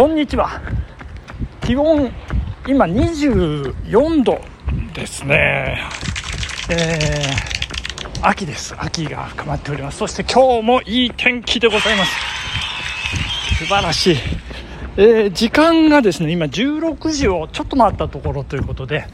[0.00, 0.62] こんにちは。
[1.60, 2.10] 気温
[2.66, 4.40] 今24度
[4.94, 5.78] ですね。
[6.70, 8.74] えー、秋です。
[8.78, 9.98] 秋が深まっております。
[9.98, 12.12] そして今日もいい天気でございます。
[13.58, 14.16] 素晴らしい、
[14.96, 19.04] えー、時間がですね今16時をちょっと回ったところということで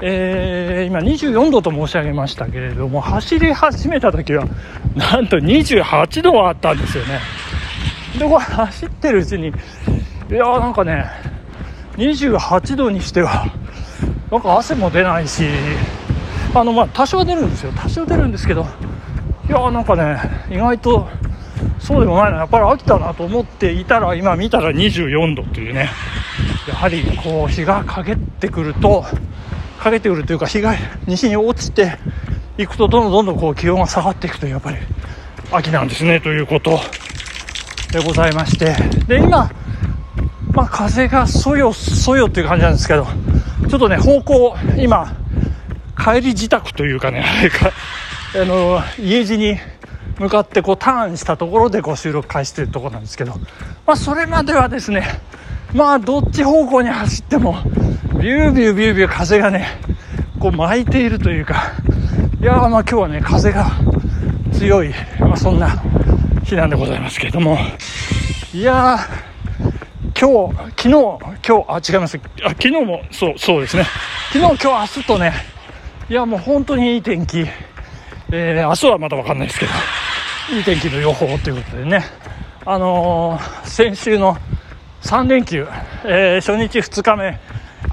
[0.00, 4.46] えー、今24度と申し上げましたけれども走り始めた時は
[4.94, 7.18] なんと28度あったんですよね。
[8.16, 9.52] でこれ走ってるうちに
[10.30, 11.06] いやーなんかね
[11.96, 13.46] 28度にしては
[14.30, 15.44] なんか汗も出ないし
[16.54, 17.72] あのまあ多少出るんですよ。
[17.72, 18.66] 多少出るんですけど
[19.48, 20.18] いやーなんかね
[20.50, 21.08] 意外と
[21.78, 22.38] そうでもないな。
[22.38, 25.88] やっぱり秋だなと思っていたら今見たら24度というね。
[26.68, 29.04] やはりこう日が陰ってくると
[29.80, 30.74] 陰ってくるというか日が
[31.06, 31.96] 西に落ちて
[32.58, 34.76] いくとどんどんどんどんこう気温が下がっていくというやっぱり
[35.50, 36.78] 秋なんですねということ
[37.90, 38.76] でございまして。
[39.06, 39.50] で今
[40.58, 43.06] まあ風がそよそよっていう感じなんですけど
[43.70, 45.14] ちょっとね方向今
[45.96, 47.70] 帰り自宅というかねあれか、
[48.34, 49.56] あの家路に
[50.18, 53.34] 向かってこうターンしたところでこう収録開始というところなんですけど
[53.86, 55.06] まあそれまではですね
[55.72, 57.62] まあどっち方向に走っても
[58.20, 59.80] ビュービュービュービュー風がね
[60.40, 61.72] こう巻いているというか
[62.40, 63.70] いやまあ今日はね風が
[64.54, 65.80] 強い、まあ、そんな
[66.42, 67.56] 日なんでございますけれども
[68.52, 68.98] いや
[70.20, 72.20] 今日昨日今日あ違います。
[72.42, 73.84] あ昨日もそうそうですね。
[74.32, 75.32] 昨日今日明日とね
[76.10, 77.46] いやもう本当にいい天気。
[78.30, 79.72] えー、明日はまだ分かんないですけど
[80.56, 82.04] いい天気の予報ということでね。
[82.66, 84.36] あのー、先週の
[85.02, 85.68] 3連休、
[86.04, 87.38] えー、初日2日目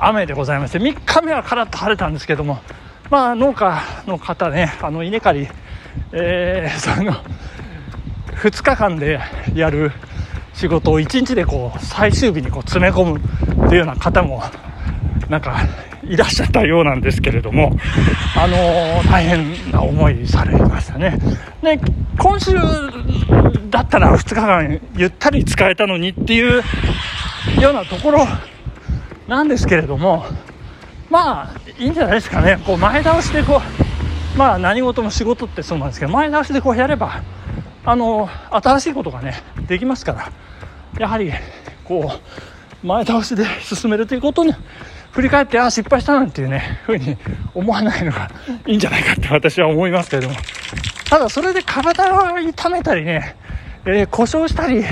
[0.00, 2.58] 雨でございまして3日目はカラッと晴れたんですけども
[3.10, 5.48] まあ農家の方ねあの稲刈り、
[6.12, 7.12] えー、その
[8.32, 9.20] 2日間で
[9.54, 9.92] やる
[10.54, 14.42] 仕事を1日でこう最終日にこう詰め込むというような方も
[15.28, 15.62] なんか
[16.04, 17.76] いらっしゃったようなんですけれども、
[18.36, 21.18] あのー、大変な思いされましたね。
[21.62, 21.80] で、
[22.18, 22.52] 今週
[23.70, 26.62] だったら2日間ゆったり使えたのにっていう
[27.60, 28.26] ようなところ
[29.26, 30.24] なんですけれども、
[31.10, 32.58] まあ、いいんじゃないですかね。
[32.64, 33.62] こう、前倒しでこ
[34.34, 37.22] う、まあ、何事も仕事ってそうなんですけど、前倒しでこうやれば、
[37.84, 40.32] あの、新しいことがね、できますから、
[40.98, 41.32] やはり、
[41.84, 42.12] こ
[42.82, 44.54] う、前倒しで進めるということに、
[45.12, 47.16] 振り返って、ああ、失敗したなんていうね、ふうに
[47.54, 48.30] 思わないのが
[48.66, 50.34] いいんじゃないかって私は思いますけれども、
[51.08, 53.36] ただそれで体を痛めたりね、
[53.86, 54.84] えー、故障したり、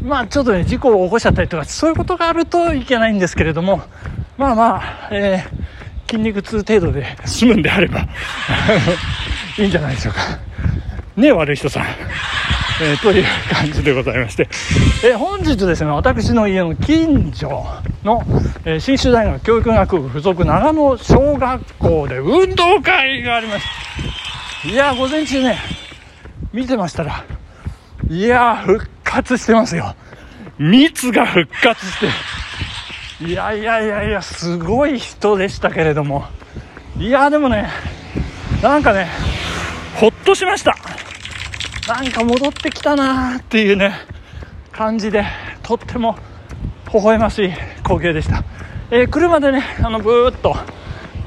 [0.00, 3.82] まあちょっとね、事故を起こしちゃったりとか、そういうことがあるといけないんですけれども、
[4.36, 8.06] まあまあ、えー、筋肉痛程度で済むんであれば
[9.58, 10.51] いいんじゃないでしょうか。
[11.16, 11.84] ね、悪い人さん。
[12.80, 14.48] えー、という感じでございまして、
[15.04, 17.64] えー、本日ですね、私の家の近所
[18.02, 18.22] の、
[18.64, 24.68] えー、信州大学教育学部附属長野小学校で運動会があります。
[24.68, 25.58] いや午前中ね、
[26.52, 27.24] 見てましたら、
[28.08, 29.94] いや復活してますよ。
[30.58, 32.06] 密が復活して。
[33.24, 36.24] いやいやいやいや、すごい人でしたけれども。
[36.98, 37.68] いや、でもね、
[38.62, 39.08] なんかね、
[39.94, 40.76] ほっとしました。
[41.88, 43.94] なんか戻ってきたなーっていうね、
[44.70, 45.24] 感じで、
[45.62, 46.16] とっても
[46.92, 48.44] 微笑ましい光景でした。
[48.90, 50.54] えー、車でね、あの、ブーっと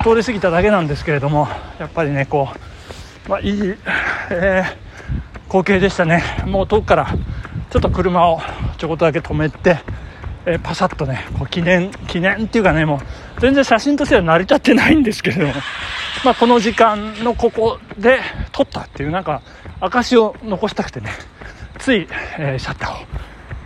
[0.04, 1.48] 通り過ぎただけなんですけれども、
[1.80, 2.50] やっぱりね、こ
[3.28, 3.76] う、まあ、いい、
[4.32, 4.86] えー
[5.48, 7.08] 光景でしたねもう遠くから
[7.70, 8.42] ちょっと車を
[8.78, 9.78] ちょこっとだけ止めて、
[10.46, 15.54] えー、パサッとねこう記念記念っていうかねもう全然写真としては成り立ってないんですけれども、
[16.24, 18.20] まあ、この時間のここで
[18.52, 19.42] 撮ったっていうなんか
[19.82, 21.12] 証を残したくてね
[21.78, 22.08] つい、
[22.38, 23.06] えー、シャッターを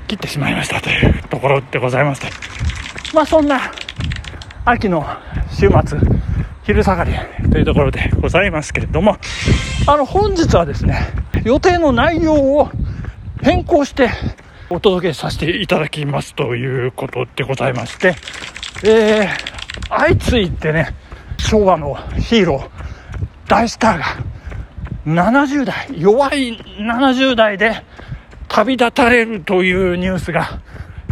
[0.08, 2.28] 切ってしまいましたというところでございまして。
[3.14, 3.60] まあそんな
[4.66, 5.06] 秋の
[5.52, 5.98] 週末
[6.64, 7.14] 昼下がり
[7.52, 9.18] というところでございますけれども。
[9.88, 11.08] あの本日はですね
[11.44, 12.70] 予定の内容を
[13.42, 14.10] 変更して
[14.71, 18.16] お届けさせていただきますということでございまして、
[18.83, 20.95] えー、相次いでね、
[21.39, 22.69] 昭和のヒーロー、
[23.50, 24.06] 大スターが
[25.07, 27.83] 70代、弱い70代で
[28.48, 30.62] 旅立たれるというニュースが、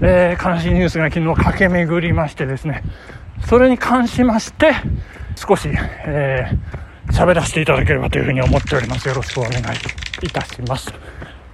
[0.03, 2.83] えー、悲しいニュースが昨日駆け巡りましてですね、
[3.47, 4.73] それに関しまして、
[5.35, 5.67] 少し、
[6.05, 9.07] えー、喋らせていただければというふうに思っております。
[9.07, 9.55] よろしくお願い
[10.21, 10.93] いたします。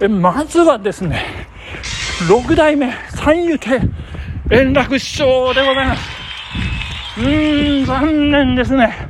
[0.00, 1.43] えまずはですね、
[2.28, 3.80] 6代目三遊亭
[4.50, 6.02] 円楽師匠でございます。
[7.18, 9.08] うーん、残念ですね。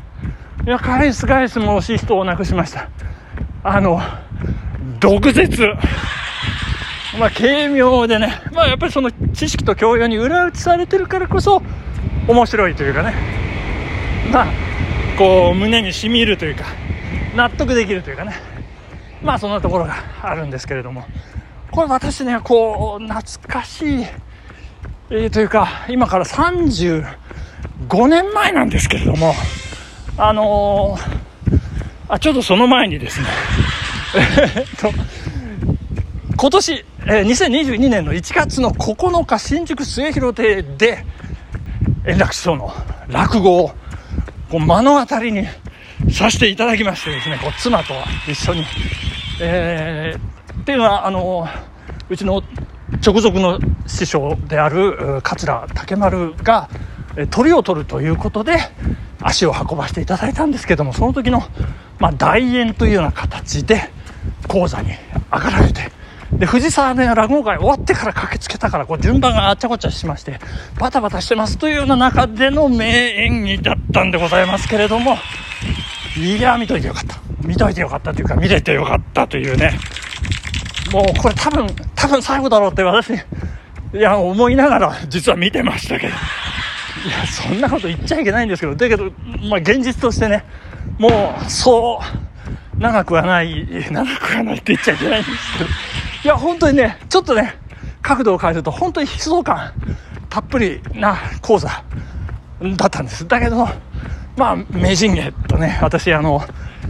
[0.67, 2.89] いや、返す返すも惜しい人を亡くしました。
[3.63, 4.01] あの、
[5.01, 5.75] 毒舌。
[7.19, 11.63] まあ、軽妙でね、まあ、やっぱりその知識と教養に裏打ちされてるからこそ
[12.27, 13.15] 面白いというかね
[14.33, 14.47] まあ
[15.17, 16.65] こう胸にしみるというか
[17.37, 18.35] 納得できるというかね
[19.23, 21.05] まあそんなところがあるんですけれども
[21.75, 24.05] これ私ねこう懐かしい、
[25.11, 27.05] えー、というか今から35
[28.07, 29.35] 年前なんですけれども
[30.17, 31.01] あのー、
[32.07, 33.27] あちょっとその前にですね
[34.57, 34.93] えっと
[36.37, 41.05] 今年、えー、2022年の1月の9日新宿末広亭で
[42.07, 42.73] 円楽師匠の
[43.09, 43.69] 落語を
[44.49, 45.45] こう目の当たりに
[46.13, 47.95] させていただきましてですねこう妻と
[48.31, 48.65] 一緒に、
[49.41, 50.34] えー、
[50.65, 51.47] っていうのはあの
[52.09, 52.43] うちの
[53.05, 56.71] 直属の師匠である桂竹丸が
[57.29, 58.57] 鳥を取るということで
[59.21, 61.43] 足を運ばせていただいたんですけどもその時の、
[61.99, 63.91] まあ、大演というような形で
[64.49, 64.93] 講座に
[65.31, 65.93] 上がられて
[66.33, 70.41] で藤沢で落語会終わってから駆けつけたからこう順番があちゃこちゃしまして
[70.81, 72.87] バタバタしてますというような中での名
[73.23, 75.19] 演技だったんでございますけれども
[76.17, 77.25] いや見といてよかった。
[77.45, 79.79] 見といてよかったというか見れてよかったというね
[80.95, 83.19] もうこれ多分多分最後だろうって私い
[83.93, 86.13] や思いながら実は見てましたけど。
[87.07, 88.75] いやそんなこと言っちゃいけないんですけど。
[88.75, 89.11] だけど
[89.43, 90.45] まあ現実としてね
[90.99, 92.01] もうそ
[92.77, 95.71] う長くはない長くはないって言っちゃいけないんですけど。
[96.25, 97.55] いや、本当にね、ちょっとね、
[98.01, 99.75] 角度を変えると、本当に悲壮感
[100.31, 103.29] たっぷりな講座だったんです。
[103.29, 103.69] だけど、
[104.37, 106.41] まあ、名人芸とね、私、あの、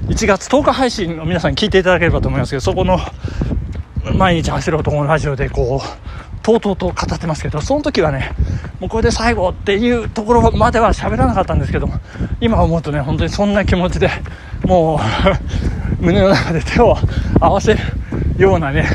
[0.06, 3.00] 1月10日配信を皆さん聞いていただければと思いますけど、そこの、
[4.12, 8.32] 毎日走る男のラジオで、こう、とうとうと語ってますけど、その時はね、
[8.80, 11.88] もうこれで最後っていうところまでは喋らなかったんですけど、
[12.40, 14.10] 今思うとね、本当にそんな気持ちで、
[14.64, 14.98] もう
[16.04, 16.96] 胸の中で手を
[17.40, 17.80] 合わせる
[18.36, 18.86] ようなね、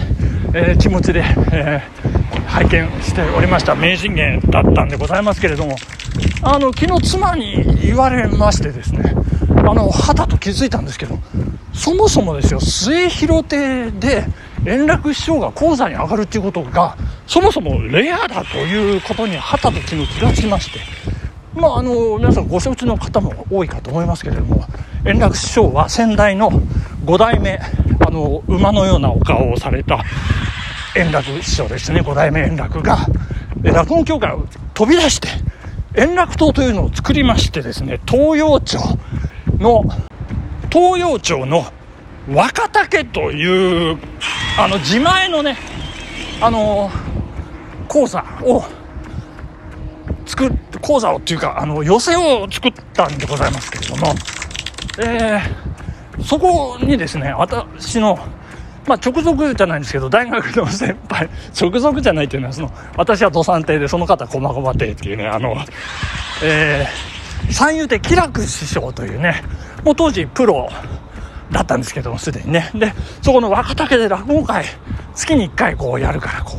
[0.54, 3.76] えー、気持ちで、えー、拝見しておりました。
[3.76, 5.76] 名人芸だったんでございますけれども
[6.42, 9.14] あの昨日妻に言われましてですね
[9.48, 11.18] あのはたと気づいたんですけど
[11.74, 14.26] そもそもですよ末広亭で
[14.70, 16.96] 円楽師匠が講座に上がるっていうことが
[17.26, 20.80] そもそもレアだということにはたと昨日気がつきまして
[21.56, 24.64] まああの皆さんご承知の方も多いかと思いますけれども
[25.06, 26.52] 円楽師匠は先代の
[27.06, 27.60] 5代目
[28.06, 30.04] あの馬のようなお顔をされた
[30.96, 32.02] 円楽師匠ですね。
[32.02, 32.98] 5代目円楽が
[33.62, 35.28] 落語協会を飛び出して
[35.96, 38.78] 円楽党というのを作りましてですね東洋町
[39.58, 39.84] の
[40.72, 41.66] 東洋町の
[42.32, 43.98] 若竹という
[44.60, 45.56] あの自前のね
[46.42, 46.92] あの
[47.88, 48.62] 講座を
[50.26, 50.52] 作っ
[50.82, 54.14] 講座をっていうかあの寄席を作ったんでございますけれども
[55.02, 58.20] えー、そこにですね私の
[58.88, 61.30] まあ、直属じゃないんですけど大学の先輩
[61.60, 65.56] 直属じゃないっていうのはその私は土産亭でその方は駒込亭っていうねあの、
[66.44, 69.44] えー、三遊亭喜楽師匠というね
[69.86, 70.68] もう当時プロ
[71.52, 72.72] だったんですけどもすでにね。
[72.74, 74.66] でそこの若竹で落語会
[75.16, 76.58] 月に1回こうやるからこ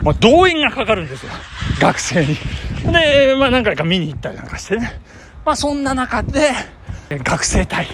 [0.00, 0.04] う。
[0.04, 1.32] もう動員がかかるんですよ。
[1.80, 2.36] 学生に。
[2.92, 5.00] でまあ何回か見に行ったりなんかしてね。
[5.44, 6.50] まあそんな中で
[7.10, 7.86] 学生対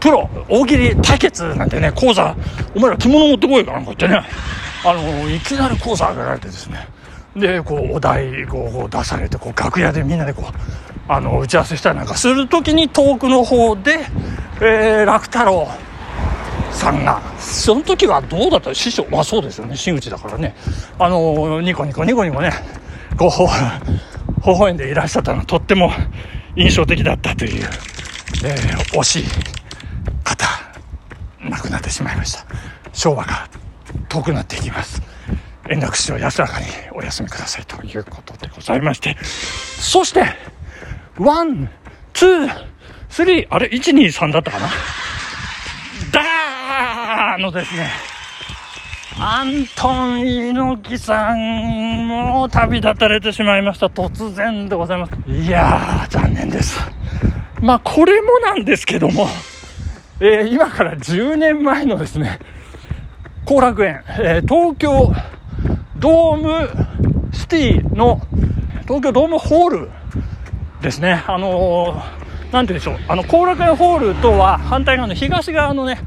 [0.00, 2.36] プロ大喜利対決なんてね講座
[2.74, 4.22] お前ら着物持ってこいかなんか言ってね。
[4.86, 6.86] あのいきなり講座上げられてですね。
[7.34, 10.44] でこうお題を出されてこう楽屋でみんなでこう
[11.08, 13.98] あの打ち合わせしたりなんかする時に遠くの方で、
[14.60, 15.68] えー、楽太郎
[16.74, 17.20] さんが。
[17.38, 19.06] その時はどうだった師匠。
[19.10, 19.76] まあそうですよね。
[19.76, 20.54] 真打ちだからね。
[20.98, 22.52] あのニコニコニコニコね。
[23.16, 23.30] こう
[24.46, 25.92] 微笑んでいらっしゃったのはとっても
[26.56, 27.68] 印象的だったという、
[28.44, 29.24] えー、惜しい
[30.22, 30.46] 方
[31.40, 32.44] 亡くなってしまいました。
[32.92, 33.48] 昭和が
[34.08, 35.02] 遠くなっていきます。
[35.70, 39.16] 円楽師匠安らかにお休みくださいということでございまして。
[39.22, 40.24] そして
[41.18, 41.70] one
[42.12, 44.68] two three あれ123だったかな？
[47.36, 47.90] ダーのですね
[49.18, 56.78] アントニオ猪木さんも旅立たれてしまいました突然でございますいやー残念です
[57.60, 59.26] まあこれもなんですけども
[60.20, 62.38] えー、今から10年前のですね、
[63.44, 65.12] 後楽園、えー、東京
[65.98, 68.20] ドームシティの
[68.82, 69.90] 東京ドームホール
[70.82, 71.24] ですね。
[71.26, 72.98] あのー、なんて言うんでしょう。
[73.08, 76.00] あの、後楽園ホールとは反対側の東側のね、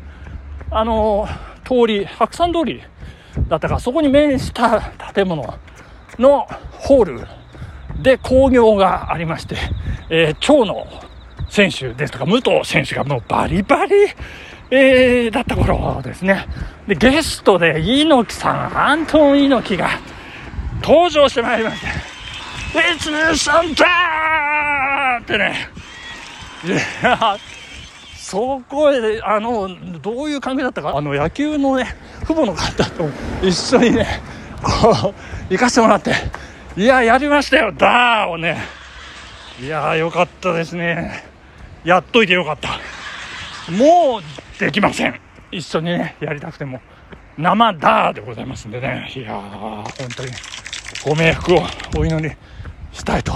[0.69, 1.27] あの、
[1.63, 2.81] 通り、白山通り
[3.47, 4.81] だったか、そこに面した
[5.13, 5.53] 建物
[6.19, 7.27] のホール
[8.01, 9.55] で工業がありまして、
[10.09, 10.87] えー、蝶の
[11.49, 13.95] 選手ですとか、武藤選手がもうバリバリ、
[14.69, 16.45] えー、だった頃ですね。
[16.87, 19.89] で、ゲストで猪木さん、アントン猪木が
[20.81, 21.87] 登場してまいりまして、
[22.73, 25.69] 123ターってね、
[28.27, 29.69] そこへ、あの、
[30.01, 33.09] どういう関係だったか、あの、野球のね、父母の方と
[33.41, 34.05] 一緒にね、
[34.61, 35.13] こ
[35.49, 36.11] う、行かせてもらって、
[36.75, 38.57] いや、やりましたよ、ダーをね、
[39.61, 41.23] いやーよかったですね。
[41.85, 42.81] やっといてよかった。
[43.71, 45.17] もう、できません。
[45.49, 46.81] 一緒にね、やりたくても。
[47.37, 49.09] 生ダーでございますんでね。
[49.15, 50.31] いやー、本当に、
[51.05, 51.61] ご冥福を
[51.97, 52.35] お祈り
[52.91, 53.31] したいと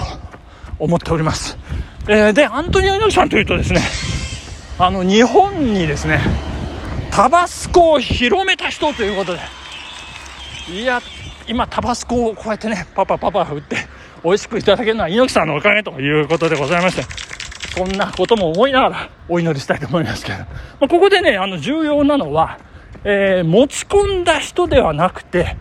[0.78, 1.56] 思っております。
[2.06, 3.80] えー、で、アントニオ猪木さんというとですね、
[4.78, 6.20] あの、日本にですね、
[7.10, 9.40] タバスコを広めた人ということで、
[10.72, 11.00] いや、
[11.46, 13.76] 今、タバスコをこうやってね、パパパパ打って、
[14.24, 17.04] 美味しくいただけるのは猪木さんのおかげということでございまして、
[17.76, 20.46] そんなことも思いながらお祈りしたいと思いますけど、ま
[20.82, 22.58] あ、ここでね、あの、重要なのは、
[23.04, 25.56] えー、持ち込んだ人ではなくて、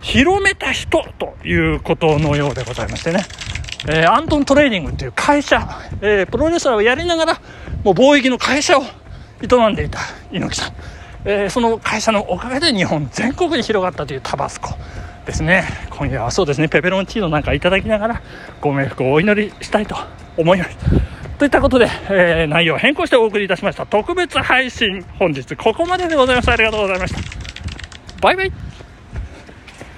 [0.00, 3.24] 広めた人ということのようでございましてね、
[3.88, 7.40] えー、アントントレーニングという会社、えー、プロレスラーをやりながら、
[7.84, 10.00] もう貿易の会社を営んでいた
[10.32, 10.74] 猪木さん、
[11.24, 14.70] えー、その会社のおかげで日本全国に広がったというタバスコ
[15.24, 15.64] ですね。
[15.90, 18.22] 今夜はそうですねペペロンチーノなんかいただきながら
[18.60, 19.96] ご冥福をお祈りしたいと
[20.36, 20.76] 思います。
[21.38, 26.50] といったことで、えー、内容を変更してお送りいたしました特別配信本日ここまででございます。
[26.50, 27.20] ありがとうございました。
[28.20, 28.75] バイバイ。